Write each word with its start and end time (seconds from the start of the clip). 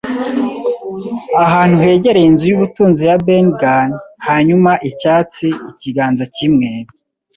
ahantu 1.45 1.75
hegereye 1.83 2.27
inzu 2.31 2.45
y'ubutunzi 2.49 3.01
ya 3.09 3.17
Ben 3.25 3.47
Gunn; 3.59 3.91
hanyuma 4.27 4.71
Icyatsi, 4.89 5.47
ikiganza 5.71 6.23
kimwe, 6.35 6.67